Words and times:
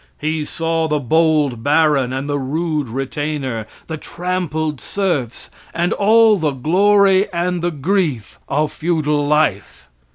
He 0.19 0.45
saw 0.45 0.87
the 0.87 0.99
bold 0.99 1.61
baron 1.61 2.11
and 2.11 2.27
the 2.27 2.39
rude 2.39 2.87
retainer, 2.89 3.67
the 3.85 3.97
trampled 3.97 4.81
serfs, 4.81 5.51
and 5.75 5.93
all 5.93 6.37
the 6.39 6.49
glory 6.49 7.31
and 7.31 7.61
the 7.61 7.69
grief 7.69 8.39
of 8.49 8.71
feudal 8.71 9.27
life. 9.27 9.87